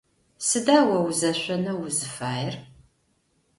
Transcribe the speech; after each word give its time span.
Сыда 0.47 0.77
о 0.95 0.97
узэшъонэу 1.07 1.79
узыфаер? 1.85 2.55